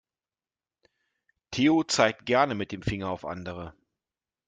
Theo 1.51 1.83
zeigt 1.85 2.25
gerne 2.25 2.55
mit 2.55 2.71
dem 2.71 2.81
Finger 2.81 3.09
auf 3.11 3.23
andere. 3.23 3.75